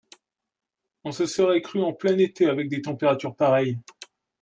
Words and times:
On 1.03 1.11
se 1.11 1.27
serait 1.27 1.61
cru 1.61 1.79
en 1.83 1.93
plein 1.93 2.17
été 2.17 2.47
avec 2.47 2.69
des 2.69 2.81
températures 2.81 3.35
pareilles. 3.35 3.77